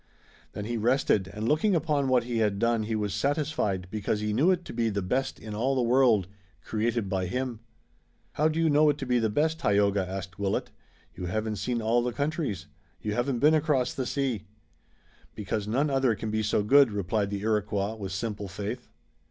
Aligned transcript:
Then 0.53 0.65
he 0.65 0.77
rested 0.77 1.27
and 1.27 1.47
looking 1.47 1.75
upon 1.75 2.07
what 2.07 2.23
he 2.23 2.39
had 2.39 2.57
done 2.57 2.81
he 2.85 2.95
was 2.95 3.13
satisfied 3.13 3.87
because 3.91 4.19
he 4.19 4.33
knew 4.33 4.49
it 4.49 4.65
to 4.65 4.73
be 4.73 4.89
the 4.89 5.03
best 5.03 5.37
in 5.39 5.53
all 5.53 5.75
the 5.75 5.83
world, 5.83 6.25
created 6.63 7.07
by 7.07 7.27
him." 7.27 7.59
"How 8.31 8.47
do 8.47 8.59
you 8.59 8.67
know 8.67 8.89
it 8.89 8.97
to 8.97 9.05
be 9.05 9.19
the 9.19 9.29
best, 9.29 9.59
Tayoga?" 9.59 10.03
asked 10.03 10.39
Willet. 10.39 10.71
"You 11.13 11.27
haven't 11.27 11.57
seen 11.57 11.83
all 11.83 12.01
the 12.01 12.13
countries. 12.13 12.65
You 12.99 13.13
haven't 13.13 13.37
been 13.37 13.53
across 13.53 13.93
the 13.93 14.07
sea." 14.07 14.47
"Because 15.35 15.67
none 15.67 15.91
other 15.91 16.15
can 16.15 16.31
be 16.31 16.41
so 16.41 16.63
good," 16.63 16.91
replied 16.91 17.29
the 17.29 17.41
Iroquois 17.41 17.93
with 17.93 18.11
simple 18.11 18.47
faith. 18.47 18.89